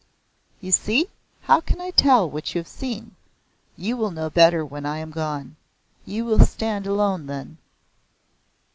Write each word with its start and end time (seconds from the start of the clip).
"You 0.61 0.71
see! 0.71 1.09
How 1.41 1.61
can 1.61 1.79
I 1.79 1.91
tell 1.91 2.27
what 2.27 2.55
you 2.55 2.59
have 2.61 2.67
seen? 2.67 3.15
You 3.77 3.95
will 3.95 4.09
know 4.09 4.31
better 4.31 4.65
when 4.65 4.83
I 4.83 4.97
am 4.97 5.11
gone. 5.11 5.57
You 6.07 6.25
will 6.25 6.39
stand 6.43 6.87
alone 6.87 7.27
then." 7.27 7.59